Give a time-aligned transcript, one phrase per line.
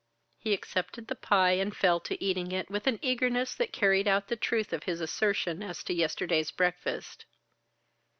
[0.39, 4.29] He accepted the pie and fell to eating it with an eagerness that carried out
[4.29, 7.25] the truth of his assertion as to yesterday's breakfast.